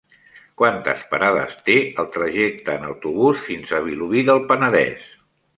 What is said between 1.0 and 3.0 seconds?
parades té el trajecte en